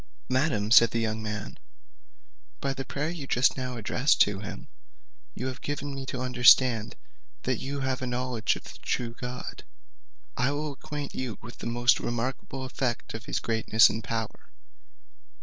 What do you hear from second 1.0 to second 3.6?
man, "by the prayer you just